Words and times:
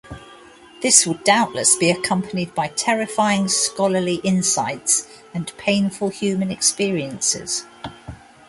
This 0.81 1.05
would 1.05 1.23
doubtless 1.23 1.75
be 1.75 1.91
accompanied 1.91 2.55
by 2.55 2.69
terrifying 2.69 3.47
scholarly 3.47 4.15
insights 4.23 5.07
and 5.31 5.55
painful 5.59 6.09
human 6.09 6.49
experiences. 6.49 7.67